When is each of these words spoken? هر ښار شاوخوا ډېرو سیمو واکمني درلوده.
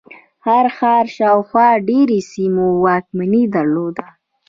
هر 0.45 0.65
ښار 0.77 1.05
شاوخوا 1.17 1.67
ډېرو 1.89 2.17
سیمو 2.31 2.67
واکمني 2.85 3.43
درلوده. 3.55 4.05